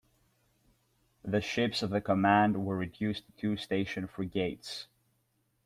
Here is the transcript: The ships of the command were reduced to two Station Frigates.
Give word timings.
The 1.23 1.41
ships 1.41 1.83
of 1.83 1.91
the 1.91 2.01
command 2.01 2.65
were 2.65 2.75
reduced 2.75 3.27
to 3.27 3.31
two 3.33 3.55
Station 3.55 4.07
Frigates. 4.07 4.87